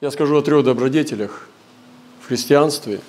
Я 0.00 0.12
скажу 0.12 0.36
о 0.36 0.42
трех 0.42 0.64
добродетелях 0.64 1.48
в 2.20 2.28
христианстве, 2.28 3.00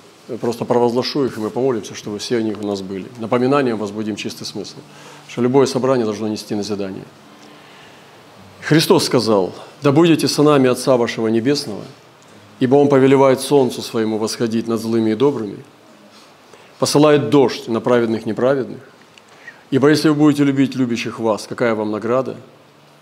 просто 0.41 0.65
провозглашу 0.65 1.25
их, 1.25 1.37
и 1.37 1.39
мы 1.39 1.51
помолимся, 1.51 1.93
чтобы 1.93 2.17
все 2.17 2.37
они 2.37 2.53
у 2.53 2.65
нас 2.65 2.81
были. 2.81 3.05
Напоминанием 3.19 3.77
возбудим 3.77 4.15
чистый 4.15 4.45
смысл, 4.45 4.77
что 5.27 5.43
любое 5.43 5.67
собрание 5.67 6.05
должно 6.05 6.27
нести 6.27 6.55
назидание. 6.55 7.03
Христос 8.61 9.05
сказал, 9.05 9.53
«Да 9.83 9.91
будете 9.91 10.27
сынами 10.27 10.67
Отца 10.67 10.97
вашего 10.97 11.27
Небесного, 11.27 11.83
ибо 12.59 12.73
Он 12.77 12.89
повелевает 12.89 13.39
солнцу 13.39 13.83
своему 13.83 14.17
восходить 14.17 14.67
над 14.67 14.81
злыми 14.81 15.11
и 15.11 15.15
добрыми, 15.15 15.57
посылает 16.79 17.29
дождь 17.29 17.67
на 17.67 17.81
праведных 17.81 18.25
и 18.25 18.29
неправедных. 18.29 18.79
Ибо 19.69 19.89
если 19.89 20.09
вы 20.09 20.15
будете 20.15 20.43
любить 20.43 20.73
любящих 20.73 21.19
вас, 21.19 21.45
какая 21.47 21.75
вам 21.75 21.91
награда? 21.91 22.35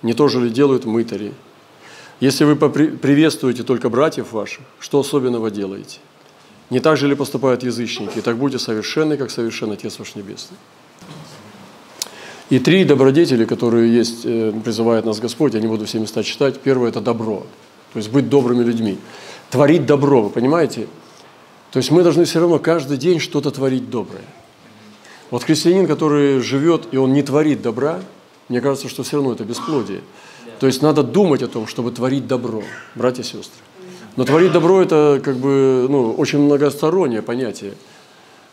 Не 0.01 0.13
то 0.13 0.27
же 0.27 0.41
ли 0.41 0.49
делают 0.49 0.83
мытари? 0.83 1.33
Если 2.19 2.45
вы 2.45 2.55
приветствуете 2.55 3.63
только 3.63 3.89
братьев 3.89 4.31
ваших, 4.31 4.63
что 4.79 4.99
особенного 4.99 5.51
делаете? 5.51 5.99
Не 6.69 6.79
так 6.79 6.97
же 6.97 7.07
ли 7.07 7.15
поступают 7.15 7.63
язычники? 7.63 8.21
Так 8.21 8.37
будьте 8.37 8.59
совершенны, 8.59 9.17
как 9.17 9.29
совершен 9.29 9.71
Отец 9.71 9.99
ваш 9.99 10.15
Небесный. 10.15 10.57
И 12.49 12.59
три 12.59 12.85
добродетели, 12.85 13.45
которые 13.45 13.93
есть, 13.93 14.21
э, 14.23 14.53
призывает 14.63 15.05
нас 15.05 15.19
Господь, 15.19 15.53
я 15.53 15.59
не 15.59 15.67
буду 15.67 15.85
все 15.85 15.99
места 15.99 16.23
читать. 16.23 16.59
Первое– 16.59 16.89
это 16.89 17.01
добро, 17.01 17.45
то 17.93 17.99
есть 17.99 18.09
быть 18.09 18.29
добрыми 18.29 18.63
людьми. 18.63 18.97
Творить 19.49 19.85
добро, 19.85 20.23
вы 20.23 20.29
понимаете? 20.29 20.87
То 21.71 21.77
есть 21.77 21.91
мы 21.91 22.03
должны 22.03 22.23
все 22.23 22.39
равно 22.39 22.57
каждый 22.57 22.97
день 22.97 23.19
что-то 23.19 23.51
творить 23.51 23.89
доброе. 23.89 24.23
Вот 25.29 25.43
христианин, 25.43 25.87
который 25.87 26.39
живет, 26.39 26.87
и 26.91 26.97
он 26.97 27.11
не 27.11 27.21
творит 27.21 27.61
добра, 27.61 27.99
мне 28.47 28.61
кажется, 28.61 28.87
что 28.87 29.03
все 29.03 29.17
равно 29.17 29.33
это 29.33 29.43
бесплодие. 29.43 30.01
То 30.59 30.67
есть 30.67 30.81
надо 30.81 31.03
думать 31.03 31.43
о 31.43 31.47
том, 31.47 31.67
чтобы 31.67 31.91
творить 31.91 32.27
добро, 32.27 32.63
братья 32.95 33.21
и 33.21 33.25
сестры. 33.25 33.61
Но 34.15 34.25
творить 34.25 34.51
добро– 34.51 34.81
это 34.83 35.21
как 35.23 35.37
бы 35.37 35.85
ну, 35.89 36.11
очень 36.13 36.39
многостороннее 36.39 37.21
понятие. 37.21 37.73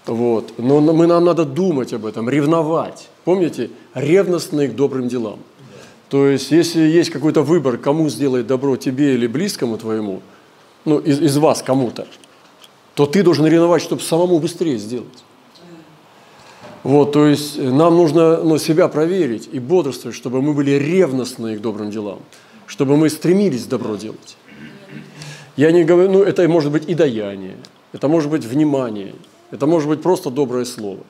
Вот. 0.06 0.52
Но 0.58 0.80
мы, 0.80 1.06
нам 1.06 1.24
надо 1.24 1.46
думать 1.46 1.94
об 1.94 2.04
этом, 2.04 2.28
ревновать. 2.28 3.08
Помните? 3.24 3.70
Ревностные 3.94 4.68
к 4.68 4.76
добрым 4.76 5.08
делам. 5.08 5.38
То 6.10 6.28
есть, 6.28 6.50
если 6.50 6.82
есть 6.82 7.10
какой-то 7.10 7.42
выбор, 7.42 7.78
кому 7.78 8.10
сделать 8.10 8.46
добро, 8.46 8.76
тебе 8.76 9.14
или 9.14 9.26
близкому 9.26 9.78
твоему, 9.78 10.20
ну, 10.84 10.98
из, 10.98 11.20
из 11.20 11.36
вас 11.38 11.62
кому-то, 11.62 12.06
то 12.94 13.06
ты 13.06 13.22
должен 13.22 13.46
ревновать, 13.46 13.82
чтобы 13.82 14.02
самому 14.02 14.38
быстрее 14.38 14.76
сделать. 14.76 15.24
Вот, 16.84 17.12
то 17.12 17.26
есть 17.26 17.58
нам 17.58 17.96
нужно 17.96 18.42
ну, 18.44 18.58
себя 18.58 18.88
проверить 18.88 19.48
и 19.50 19.58
бодрствовать, 19.58 20.14
чтобы 20.14 20.42
мы 20.42 20.52
были 20.52 20.72
ревностны 20.72 21.56
к 21.56 21.60
добрым 21.62 21.90
делам, 21.90 22.20
чтобы 22.66 22.98
мы 22.98 23.08
стремились 23.08 23.64
добро 23.64 23.96
делать. 23.96 24.36
Я 25.56 25.72
не 25.72 25.84
говорю, 25.84 26.10
ну 26.10 26.22
это 26.22 26.46
может 26.46 26.70
быть 26.70 26.86
и 26.86 26.94
даяние, 26.94 27.56
это 27.92 28.06
может 28.06 28.30
быть 28.30 28.44
внимание, 28.44 29.14
это 29.50 29.66
может 29.66 29.88
быть 29.88 30.02
просто 30.02 30.28
доброе 30.28 30.66
слово. 30.66 31.00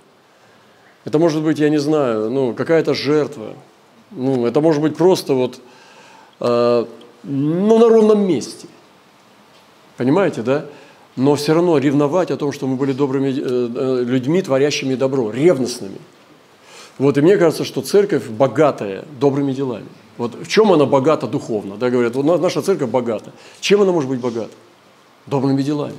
Это 1.05 1.19
может 1.19 1.43
быть, 1.43 1.59
я 1.59 1.69
не 1.69 1.79
знаю, 1.79 2.31
ну, 2.31 2.55
какая-то 2.55 2.95
жертва. 2.95 3.55
Ну, 4.11 4.47
это 4.47 4.61
может 4.61 4.81
быть 4.81 4.97
просто 4.97 5.35
вот, 5.35 5.61
э, 6.41 6.85
ну, 7.25 7.79
на 7.79 7.89
ровном 7.89 8.27
месте. 8.27 8.69
Понимаете, 9.97 10.43
да? 10.43 10.67
Но 11.17 11.37
все 11.37 11.55
равно 11.55 11.79
ревновать 11.79 12.31
о 12.31 12.37
том, 12.37 12.53
что 12.53 12.67
мы 12.67 12.77
были 12.77 12.93
добрыми 12.93 13.29
э, 13.29 13.33
э, 13.39 14.05
людьми, 14.05 14.43
творящими 14.43 14.95
добро, 14.95 15.31
ревностными. 15.31 15.99
Вот, 16.99 17.19
и 17.19 17.21
мне 17.21 17.37
кажется, 17.37 17.65
что 17.65 17.83
церковь 17.83 18.29
богатая 18.29 19.05
добрыми 19.21 19.53
делами. 19.53 19.87
Вот 20.17 20.35
в 20.35 20.49
чем 20.49 20.73
она 20.73 20.87
богата 20.87 21.27
духовно? 21.27 21.77
Да, 21.77 21.91
говорят, 21.91 22.15
вот 22.15 22.41
наша 22.41 22.63
церковь 22.63 22.91
богата. 22.91 23.33
Чем 23.61 23.83
она 23.83 23.93
может 23.93 24.09
быть 24.09 24.21
богата? 24.21 24.53
Добрыми 25.27 25.63
делами. 25.63 25.97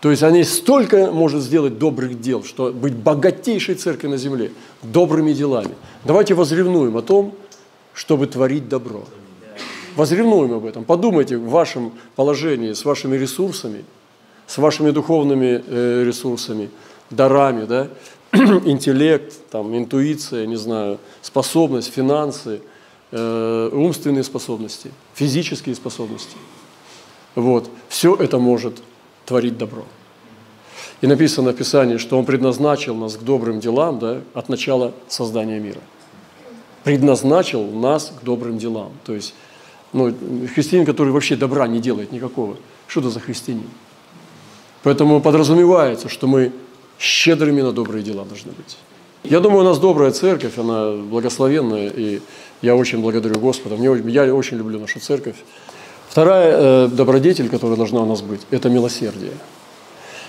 То 0.00 0.10
есть 0.10 0.22
они 0.22 0.44
столько 0.44 1.10
может 1.10 1.42
сделать 1.42 1.78
добрых 1.78 2.20
дел, 2.20 2.44
что 2.44 2.72
быть 2.72 2.94
богатейшей 2.94 3.74
церковью 3.74 4.10
на 4.10 4.16
земле 4.16 4.52
добрыми 4.82 5.32
делами. 5.32 5.74
Давайте 6.04 6.34
возревнуем 6.34 6.96
о 6.96 7.02
том, 7.02 7.34
чтобы 7.92 8.26
творить 8.26 8.68
добро. 8.68 9.04
Возревнуем 9.96 10.52
об 10.52 10.66
этом. 10.66 10.84
Подумайте 10.84 11.38
в 11.38 11.48
вашем 11.48 11.92
положении, 12.14 12.74
с 12.74 12.84
вашими 12.84 13.16
ресурсами– 13.16 13.84
с 14.46 14.58
вашими 14.58 14.90
духовными 14.90 15.62
э, 15.66 16.04
ресурсами, 16.04 16.70
дарами, 17.10 17.64
да, 17.64 17.88
интеллект, 18.32 19.34
там, 19.50 19.76
интуиция, 19.76 20.46
не 20.46 20.56
знаю, 20.56 20.98
способность, 21.22 21.92
финансы, 21.92 22.60
э, 23.10 23.70
умственные 23.72 24.24
способности, 24.24 24.90
физические 25.14 25.74
способности. 25.74 26.36
Вот. 27.34 27.68
Все 27.88 28.14
это 28.14 28.38
может 28.38 28.82
творить 29.24 29.58
добро. 29.58 29.84
И 31.02 31.06
написано 31.06 31.52
в 31.52 31.56
Писании, 31.56 31.98
что 31.98 32.18
Он 32.18 32.24
предназначил 32.24 32.94
нас 32.94 33.16
к 33.16 33.22
добрым 33.22 33.60
делам 33.60 33.98
да, 33.98 34.20
от 34.32 34.48
начала 34.48 34.92
создания 35.08 35.60
мира. 35.60 35.80
Предназначил 36.84 37.64
нас 37.64 38.12
к 38.18 38.24
добрым 38.24 38.58
делам. 38.58 38.92
То 39.04 39.14
есть 39.14 39.34
ну, 39.92 40.14
христианин, 40.54 40.86
который 40.86 41.12
вообще 41.12 41.36
добра 41.36 41.66
не 41.66 41.80
делает 41.80 42.12
никакого, 42.12 42.56
что 42.86 43.00
это 43.00 43.10
за 43.10 43.20
христианин? 43.20 43.68
Поэтому 44.86 45.20
подразумевается, 45.20 46.08
что 46.08 46.28
мы 46.28 46.52
щедрыми 47.00 47.60
на 47.60 47.72
добрые 47.72 48.04
дела 48.04 48.24
должны 48.24 48.52
быть. 48.52 48.76
Я 49.24 49.40
думаю, 49.40 49.62
у 49.62 49.64
нас 49.64 49.80
добрая 49.80 50.12
церковь, 50.12 50.58
она 50.58 50.92
благословенная, 50.92 51.88
и 51.88 52.20
я 52.62 52.76
очень 52.76 53.00
благодарю 53.00 53.40
Господа. 53.40 53.74
Мне, 53.74 53.88
я 54.12 54.32
очень 54.32 54.58
люблю 54.58 54.78
нашу 54.78 55.00
церковь. 55.00 55.34
Вторая 56.08 56.56
э, 56.56 56.86
добродетель, 56.86 57.48
которая 57.48 57.76
должна 57.76 58.02
у 58.02 58.06
нас 58.06 58.22
быть, 58.22 58.42
это 58.52 58.70
милосердие. 58.70 59.32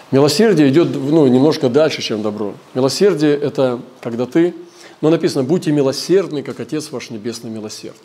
Милосердие 0.09 0.69
идет 0.69 0.87
ну, 0.91 1.27
немножко 1.27 1.69
дальше, 1.69 2.01
чем 2.01 2.23
добро. 2.23 2.55
Милосердие– 2.73 3.37
это 3.37 3.79
когда 4.01 4.25
ты, 4.25 4.55
ну, 5.01 5.11
написано, 5.11 5.43
будьте 5.43 5.71
милосердны, 5.71 6.41
как 6.41 6.59
Отец 6.59 6.91
ваш 6.91 7.11
Небесный 7.11 7.51
милосерд. 7.51 8.01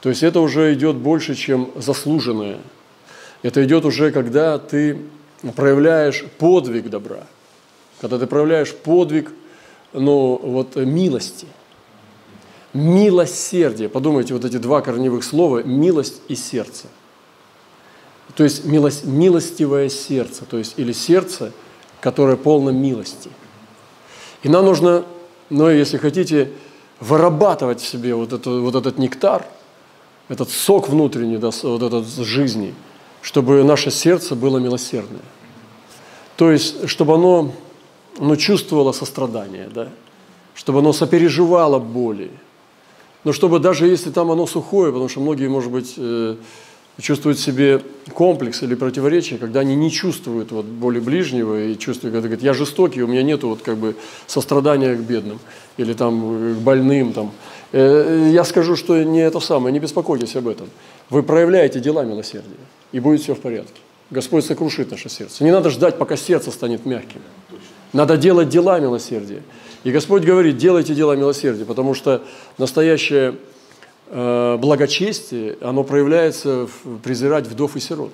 То 0.00 0.08
есть 0.08 0.22
это 0.22 0.40
уже 0.40 0.72
идет 0.72 0.96
больше, 0.96 1.34
чем 1.34 1.72
заслуженное. 1.76 2.56
Это 3.42 3.62
идет 3.62 3.84
уже, 3.84 4.12
когда 4.12 4.56
ты 4.56 4.96
проявляешь 5.52 6.24
подвиг 6.38 6.88
добра, 6.88 7.26
когда 8.00 8.18
ты 8.18 8.26
проявляешь 8.26 8.74
подвиг 8.74 9.32
ну, 9.92 10.40
вот, 10.42 10.76
милости, 10.76 11.46
милосердие. 12.72 13.88
Подумайте, 13.88 14.34
вот 14.34 14.44
эти 14.44 14.56
два 14.56 14.80
корневых 14.80 15.24
слова– 15.24 15.62
милость 15.64 16.20
и 16.28 16.34
сердце. 16.34 16.86
То 18.34 18.42
есть 18.42 18.64
милость, 18.64 19.04
милостивое 19.04 19.88
сердце, 19.88 20.44
то 20.44 20.58
есть 20.58 20.74
или 20.76 20.92
сердце, 20.92 21.52
которое 22.00 22.36
полно 22.36 22.70
милости. 22.70 23.30
И 24.42 24.48
нам 24.48 24.64
нужно, 24.64 25.04
ну, 25.50 25.68
если 25.68 25.98
хотите, 25.98 26.50
вырабатывать 27.00 27.80
в 27.80 27.86
себе 27.86 28.14
вот, 28.14 28.32
это, 28.32 28.50
вот 28.50 28.74
этот 28.74 28.98
нектар, 28.98 29.46
этот 30.28 30.50
сок 30.50 30.88
внутренний, 30.88 31.36
да, 31.36 31.50
вот 31.62 31.82
этот 31.82 32.06
жизни, 32.06 32.74
чтобы 33.22 33.62
наше 33.62 33.90
сердце 33.90 34.34
было 34.34 34.58
милосердное. 34.58 35.22
То 36.36 36.50
есть, 36.50 36.88
чтобы 36.88 37.14
оно 37.14 37.52
ну, 38.18 38.36
чувствовало 38.36 38.92
сострадание, 38.92 39.68
да? 39.72 39.88
чтобы 40.54 40.80
оно 40.80 40.92
сопереживало 40.92 41.78
боли. 41.78 42.30
Но 43.24 43.32
чтобы 43.32 43.58
даже 43.58 43.86
если 43.86 44.10
там 44.10 44.30
оно 44.30 44.46
сухое, 44.46 44.92
потому 44.92 45.08
что 45.08 45.20
многие, 45.20 45.48
может 45.48 45.70
быть, 45.70 45.94
э, 45.96 46.36
чувствуют 47.00 47.38
себе 47.38 47.80
комплекс 48.12 48.62
или 48.62 48.74
противоречие, 48.74 49.38
когда 49.38 49.60
они 49.60 49.74
не 49.74 49.90
чувствуют 49.90 50.52
вот 50.52 50.66
боли 50.66 51.00
ближнего 51.00 51.64
и 51.64 51.78
чувствуют, 51.78 52.14
когда 52.14 52.28
говорят, 52.28 52.44
я 52.44 52.54
жестокий, 52.54 53.02
у 53.02 53.06
меня 53.06 53.22
нет 53.22 53.42
вот 53.42 53.62
как 53.62 53.78
бы 53.78 53.96
сострадания 54.26 54.94
к 54.94 55.00
бедным 55.00 55.40
или 55.76 55.94
там 55.94 56.52
э, 56.52 56.54
к 56.54 56.58
больным. 56.58 57.12
Там. 57.12 57.32
Э, 57.72 58.30
я 58.32 58.44
скажу, 58.44 58.76
что 58.76 59.02
не 59.02 59.20
это 59.20 59.40
самое, 59.40 59.72
не 59.72 59.80
беспокойтесь 59.80 60.36
об 60.36 60.46
этом. 60.46 60.68
Вы 61.10 61.22
проявляете 61.22 61.80
дела 61.80 62.04
милосердия, 62.04 62.50
и 62.92 63.00
будет 63.00 63.22
все 63.22 63.34
в 63.34 63.40
порядке. 63.40 63.80
Господь 64.10 64.44
сокрушит 64.44 64.90
наше 64.90 65.08
сердце. 65.08 65.44
Не 65.44 65.50
надо 65.50 65.70
ждать, 65.70 65.98
пока 65.98 66.16
сердце 66.16 66.50
станет 66.50 66.86
мягким. 66.86 67.20
Надо 67.92 68.16
делать 68.16 68.48
дела 68.48 68.80
милосердия. 68.80 69.42
И 69.84 69.90
Господь 69.90 70.24
говорит, 70.24 70.56
делайте 70.56 70.94
дела 70.94 71.14
милосердия, 71.14 71.64
потому 71.64 71.94
что 71.94 72.22
настоящее 72.58 73.36
э, 74.08 74.56
благочестие, 74.58 75.56
оно 75.60 75.84
проявляется 75.84 76.66
в 76.66 76.98
презирать 76.98 77.46
вдов 77.46 77.76
и 77.76 77.80
сирот. 77.80 78.12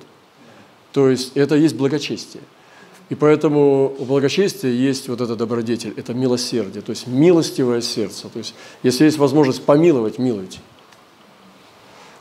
То 0.93 1.09
есть 1.09 1.33
это 1.37 1.55
есть 1.55 1.77
благочестие. 1.77 2.43
И 3.09 3.15
поэтому 3.15 3.93
у 3.99 4.05
благочестия 4.05 4.71
есть 4.71 5.09
вот 5.09 5.21
это 5.21 5.35
добродетель, 5.35 5.95
это 5.97 6.15
милосердие, 6.15 6.83
то 6.83 6.91
есть 6.91 7.09
милостивое 7.09 7.81
сердце. 7.81 8.29
То 8.29 8.39
есть 8.39 8.55
если 8.83 9.05
есть 9.05 9.19
возможность 9.19 9.65
помиловать, 9.65 10.19
милуйте. 10.19 10.61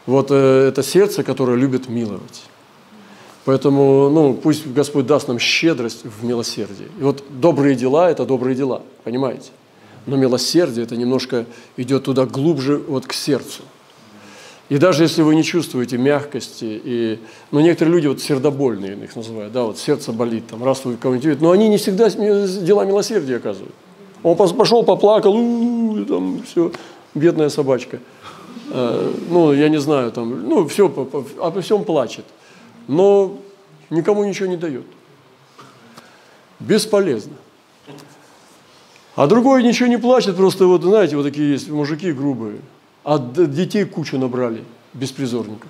Вот 0.06 0.32
э, 0.32 0.68
это 0.70 0.82
сердце, 0.82 1.24
которое 1.24 1.58
любит 1.58 1.90
миловать. 1.90 2.44
Поэтому, 3.46 4.10
ну, 4.10 4.34
пусть 4.34 4.68
Господь 4.68 5.08
даст 5.08 5.28
нам 5.28 5.40
щедрость 5.40 6.04
в 6.04 6.24
милосердии. 6.24 6.88
И 7.00 7.04
вот 7.04 7.24
добрые 7.30 7.76
дела– 7.76 8.10
это 8.12 8.26
добрые 8.26 8.56
дела, 8.56 8.82
понимаете? 9.04 9.52
Но 10.06 10.18
милосердие– 10.18 10.84
это 10.86 10.96
немножко 10.98 11.46
идет 11.78 12.04
туда 12.04 12.26
глубже, 12.26 12.78
вот 12.78 13.06
к 13.08 13.14
сердцу. 13.14 13.64
И 14.70 14.78
даже 14.78 15.04
если 15.04 15.24
вы 15.24 15.34
не 15.36 15.44
чувствуете 15.44 15.98
мягкости, 15.98 16.80
и, 16.84 17.20
ну, 17.50 17.60
некоторые 17.60 17.96
люди 17.96 18.08
вот 18.08 18.22
сердобольные 18.22 18.96
их 19.04 19.16
называют, 19.16 19.52
да, 19.52 19.64
вот 19.64 19.80
сердце 19.80 20.12
болит, 20.14 20.46
там, 20.48 20.64
раз 20.64 20.86
вы 20.86 20.96
кого-нибудь 20.96 21.42
но 21.42 21.52
они 21.52 21.70
не 21.70 21.78
всегда 21.78 22.10
дела 22.10 22.86
милосердия 22.86 23.38
оказывают. 23.38 23.74
Он 24.22 24.36
пошел, 24.36 24.84
поплакал, 24.84 25.34
у-у-у, 25.36 26.06
там, 26.06 26.44
все, 26.44 26.72
бедная 27.16 27.50
собачка. 27.50 28.00
Э, 28.72 29.12
ну, 29.30 29.54
я 29.54 29.70
не 29.70 29.80
знаю, 29.80 30.12
там, 30.12 30.48
ну, 30.48 30.68
все, 30.68 30.86
обо 31.42 31.62
всем 31.62 31.84
плачет. 31.84 32.26
Но 32.90 33.38
никому 33.90 34.26
ничего 34.26 34.50
не 34.50 34.58
дает. 34.58 34.86
Бесполезно. 36.60 37.38
А 39.16 39.28
другой 39.28 39.64
ничего 39.64 39.88
не 39.88 39.98
плачет, 39.98 40.36
просто 40.36 40.66
вот, 40.66 40.84
знаете, 40.84 41.16
вот 41.16 41.24
такие 41.24 41.54
есть 41.54 41.70
мужики 41.70 42.12
грубые– 42.12 42.60
а 43.04 43.18
детей 43.18 43.86
кучу 43.86 44.18
набрали, 44.18 44.64
беспризорников. 44.94 45.70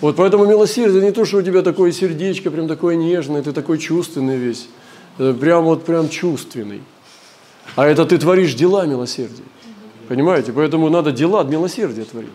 Вот 0.00 0.16
поэтому 0.16 0.44
милосердие 0.44 1.02
не 1.02 1.12
то, 1.12 1.24
что 1.24 1.38
у 1.38 1.42
тебя 1.42 1.62
такое 1.62 1.92
сердечко, 1.92 2.50
прям 2.50 2.66
такое 2.66 2.96
нежное, 2.96 3.42
ты 3.42 3.52
такой 3.52 3.78
чувственный 3.78 4.36
весь, 4.36 4.68
прям 5.16 5.64
вот 5.64 5.84
прям 5.84 6.08
чувственный. 6.08 6.82
А 7.76 7.86
это 7.86 8.04
ты 8.04 8.18
творишь 8.18 8.54
дела 8.54 8.84
милосердия. 8.84 9.44
Понимаете? 10.08 10.52
Поэтому 10.52 10.90
надо 10.90 11.12
дела 11.12 11.40
от 11.40 11.48
милосердия 11.48 12.04
творить. 12.04 12.30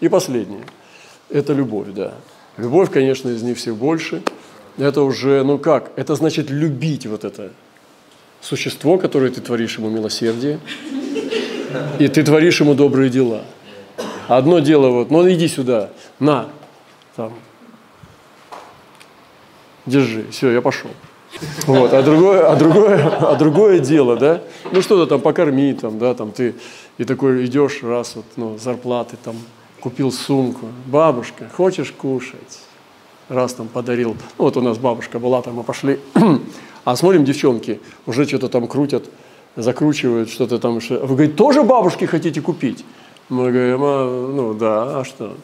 И 0.00 0.08
последнее. 0.08 0.64
Это 1.34 1.52
любовь, 1.52 1.88
да. 1.88 2.14
Любовь, 2.58 2.92
конечно, 2.92 3.28
из 3.28 3.42
них 3.42 3.58
всех 3.58 3.74
больше. 3.74 4.22
Это 4.78 5.02
уже, 5.02 5.42
ну 5.42 5.58
как? 5.58 5.90
Это 5.96 6.14
значит 6.14 6.48
любить 6.48 7.06
вот 7.06 7.24
это 7.24 7.50
существо, 8.40 8.98
которое 8.98 9.32
ты 9.32 9.40
творишь 9.40 9.78
ему 9.78 9.90
милосердие 9.90 10.60
и 11.98 12.06
ты 12.06 12.22
творишь 12.22 12.60
ему 12.60 12.74
добрые 12.74 13.10
дела. 13.10 13.42
Одно 14.28 14.60
дело 14.60 14.90
вот, 14.90 15.10
ну 15.10 15.28
иди 15.28 15.48
сюда, 15.48 15.90
на, 16.20 16.46
там, 17.16 17.32
держи, 19.86 20.26
все, 20.30 20.52
я 20.52 20.62
пошел. 20.62 20.90
Вот, 21.66 21.92
а 21.92 22.02
другое, 22.02 22.48
а 22.48 22.54
другое, 22.54 23.08
а 23.08 23.34
другое 23.34 23.80
дело, 23.80 24.16
да, 24.16 24.40
ну 24.70 24.80
что-то 24.82 25.06
там 25.06 25.20
покорми, 25.20 25.74
там, 25.74 25.98
да, 25.98 26.14
там 26.14 26.30
ты 26.30 26.54
и 26.96 27.04
такой 27.04 27.44
идешь 27.44 27.82
раз 27.82 28.14
вот, 28.14 28.24
ну, 28.36 28.56
зарплаты 28.56 29.16
там, 29.22 29.34
купил 29.84 30.10
сумку, 30.10 30.68
бабушка, 30.86 31.50
хочешь 31.54 31.92
кушать? 31.92 32.60
Раз 33.28 33.52
там 33.52 33.68
подарил, 33.68 34.16
ну 34.38 34.44
вот 34.44 34.56
у 34.56 34.62
нас 34.62 34.78
бабушка 34.78 35.18
была, 35.18 35.42
там 35.42 35.56
мы 35.56 35.62
пошли, 35.62 36.00
а 36.84 36.96
смотрим 36.96 37.26
девчонки, 37.26 37.80
уже 38.06 38.24
что-то 38.24 38.48
там 38.48 38.66
крутят, 38.66 39.04
закручивают 39.56 40.30
что-то 40.30 40.58
там. 40.58 40.78
Вы 40.78 41.06
говорите, 41.06 41.34
тоже 41.34 41.62
бабушки 41.62 42.06
хотите 42.06 42.40
купить? 42.40 42.82
Мы 43.28 43.52
говорим, 43.52 43.80
а, 43.82 44.32
ну 44.34 44.54
да, 44.54 45.00
а 45.00 45.04
что? 45.04 45.36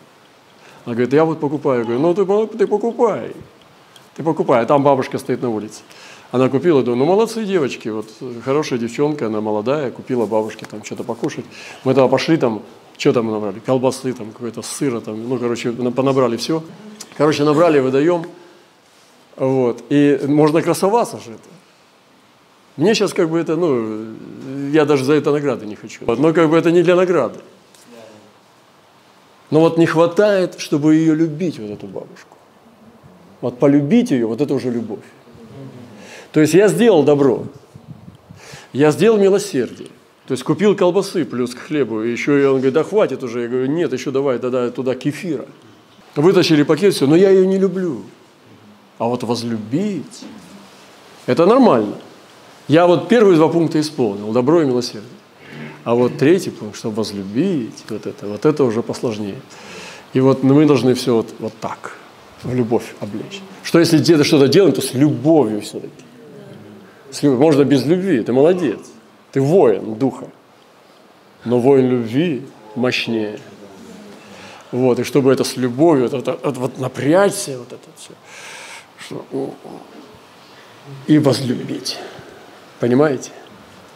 Она 0.86 0.94
говорит, 0.94 1.12
я 1.12 1.26
вот 1.26 1.38
покупаю. 1.38 1.80
Я 1.80 1.84
говорю, 1.84 2.00
ну 2.00 2.14
ты, 2.14 2.56
ты 2.56 2.66
покупай. 2.66 3.32
Ты 4.16 4.22
покупай. 4.22 4.62
А 4.62 4.64
там 4.64 4.82
бабушка 4.82 5.18
стоит 5.18 5.42
на 5.42 5.50
улице. 5.50 5.82
Она 6.32 6.48
купила, 6.48 6.82
думаю, 6.82 7.00
ну 7.00 7.04
молодцы 7.06 7.44
девочки, 7.44 7.88
вот 7.88 8.06
хорошая 8.44 8.78
девчонка, 8.78 9.26
она 9.26 9.40
молодая, 9.40 9.90
купила 9.90 10.26
бабушке 10.26 10.64
там 10.64 10.84
что-то 10.84 11.02
покушать. 11.02 11.44
Мы 11.82 11.92
тогда 11.92 12.08
пошли 12.08 12.36
там, 12.36 12.62
что 13.00 13.14
там 13.14 13.30
набрали, 13.30 13.60
колбасы, 13.60 14.12
там 14.12 14.30
какой-то 14.30 14.60
сыра, 14.60 15.00
там, 15.00 15.26
ну, 15.26 15.38
короче, 15.38 15.72
понабрали 15.72 16.36
все. 16.36 16.62
Короче, 17.16 17.44
набрали, 17.44 17.80
выдаем, 17.80 18.26
вот, 19.36 19.82
и 19.88 20.20
можно 20.26 20.60
красоваться 20.60 21.16
же 21.16 21.32
это. 21.32 21.48
Мне 22.76 22.94
сейчас 22.94 23.14
как 23.14 23.30
бы 23.30 23.38
это, 23.38 23.56
ну, 23.56 24.04
я 24.70 24.84
даже 24.84 25.04
за 25.04 25.14
это 25.14 25.32
награды 25.32 25.64
не 25.64 25.76
хочу. 25.76 26.04
Но 26.06 26.34
как 26.34 26.50
бы 26.50 26.58
это 26.58 26.70
не 26.70 26.82
для 26.82 26.94
награды. 26.94 27.40
Но 29.50 29.60
вот 29.60 29.78
не 29.78 29.86
хватает, 29.86 30.60
чтобы 30.60 30.94
ее 30.94 31.14
любить, 31.14 31.58
вот 31.58 31.70
эту 31.70 31.86
бабушку. 31.86 32.36
Вот 33.40 33.58
полюбить 33.58 34.10
ее, 34.10 34.26
вот 34.26 34.42
это 34.42 34.52
уже 34.54 34.70
любовь. 34.70 35.04
То 36.32 36.40
есть 36.40 36.52
я 36.52 36.68
сделал 36.68 37.02
добро. 37.02 37.44
Я 38.74 38.90
сделал 38.90 39.18
милосердие. 39.18 39.88
То 40.30 40.34
есть 40.34 40.44
купил 40.44 40.76
колбасы 40.76 41.24
плюс 41.24 41.56
к 41.56 41.58
хлебу. 41.58 42.04
И 42.04 42.12
еще 42.12 42.40
и 42.40 42.44
он 42.44 42.58
говорит, 42.58 42.74
да 42.74 42.84
хватит 42.84 43.24
уже. 43.24 43.40
Я 43.40 43.48
говорю, 43.48 43.66
нет, 43.66 43.92
еще 43.92 44.12
давай 44.12 44.38
тогда 44.38 44.70
туда 44.70 44.94
кефира. 44.94 45.44
Вытащили 46.14 46.62
пакет, 46.62 46.94
все, 46.94 47.08
но 47.08 47.16
я 47.16 47.30
ее 47.30 47.48
не 47.48 47.58
люблю. 47.58 48.02
А 48.98 49.06
вот 49.06 49.24
возлюбить, 49.24 50.22
это 51.26 51.46
нормально. 51.46 51.96
Я 52.68 52.86
вот 52.86 53.08
первые 53.08 53.38
два 53.38 53.48
пункта 53.48 53.80
исполнил, 53.80 54.30
добро 54.30 54.62
и 54.62 54.66
милосердие. 54.66 55.10
А 55.82 55.96
вот 55.96 56.16
третий 56.16 56.50
пункт, 56.50 56.76
чтобы 56.76 56.98
возлюбить, 56.98 57.82
вот 57.88 58.06
это, 58.06 58.28
вот 58.28 58.46
это 58.46 58.62
уже 58.62 58.84
посложнее. 58.84 59.40
И 60.12 60.20
вот 60.20 60.44
мы 60.44 60.64
должны 60.64 60.94
все 60.94 61.12
вот, 61.12 61.34
вот 61.40 61.54
так, 61.60 61.96
в 62.44 62.54
любовь 62.54 62.94
облечь. 63.00 63.40
Что 63.64 63.80
если 63.80 63.98
где-то 63.98 64.22
что-то 64.22 64.46
делаем, 64.46 64.72
то 64.72 64.80
с 64.80 64.94
любовью 64.94 65.60
все-таки. 65.60 66.04
Можно 67.26 67.64
без 67.64 67.84
любви, 67.84 68.22
ты 68.22 68.32
молодец. 68.32 68.78
Ты 69.32 69.40
воин 69.40 69.94
духа. 69.94 70.26
Но 71.44 71.58
воин 71.58 71.88
любви 71.88 72.46
мощнее. 72.74 73.38
Вот, 74.72 74.98
и 74.98 75.04
чтобы 75.04 75.32
это 75.32 75.42
с 75.42 75.56
любовью, 75.56 76.08
вот, 76.08 76.26
вот, 76.26 76.40
вот, 76.44 76.56
вот 76.56 76.78
напрячься, 76.78 77.58
вот 77.58 77.72
это 77.72 77.88
все, 77.96 78.12
что, 78.98 79.54
и 81.08 81.18
возлюбить. 81.18 81.98
Понимаете? 82.78 83.30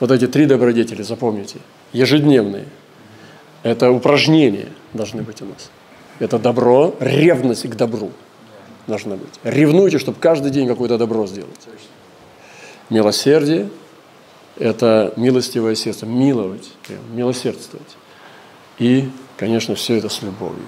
Вот 0.01 0.11
эти 0.11 0.27
три 0.27 0.47
добродетели, 0.47 1.03
запомните, 1.03 1.59
ежедневные. 1.93 2.65
Это 3.63 3.93
упражнения 3.93 4.69
должны 4.93 5.23
быть 5.23 5.41
у 5.43 5.45
нас. 5.45 5.71
Это 6.19 6.41
добро, 6.41 6.97
ревность 6.99 7.69
к 7.69 7.75
добру 7.77 8.11
должна 8.89 9.15
быть. 9.15 9.41
Ревнуйте, 9.45 9.99
чтобы 9.99 10.19
каждый 10.19 10.51
день 10.51 10.67
какое-то 10.67 10.99
добро 10.99 11.27
сделать. 11.27 11.69
Милосердие– 12.91 13.69
это 14.57 15.13
милостивое 15.17 15.75
сердце, 15.75 16.07
миловать, 16.07 16.73
милосердствовать. 17.13 17.97
И, 18.79 19.11
конечно, 19.37 19.75
все 19.75 19.97
это 19.97 20.09
с 20.09 20.23
любовью. 20.23 20.67